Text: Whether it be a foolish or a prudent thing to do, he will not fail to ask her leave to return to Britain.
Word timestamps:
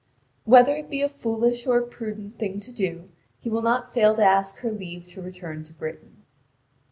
Whether 0.45 0.75
it 0.77 0.89
be 0.89 1.03
a 1.03 1.07
foolish 1.07 1.67
or 1.67 1.77
a 1.77 1.85
prudent 1.85 2.39
thing 2.39 2.59
to 2.61 2.71
do, 2.71 3.09
he 3.39 3.51
will 3.51 3.61
not 3.61 3.93
fail 3.93 4.15
to 4.15 4.23
ask 4.23 4.57
her 4.61 4.71
leave 4.71 5.05
to 5.09 5.21
return 5.21 5.63
to 5.65 5.73
Britain. 5.73 6.23